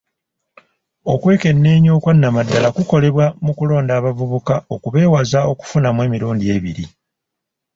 Okwekenneenya 1.13 1.91
okwa 1.97 2.11
nnamaddala 2.15 2.67
kukolebwa 2.75 3.25
mu 3.45 3.51
kulonda 3.57 3.91
abavubuka 3.99 4.55
okubeewaza 4.73 5.39
okufunamu 5.51 5.99
emirundi 6.07 6.45
ebiri. 6.55 6.85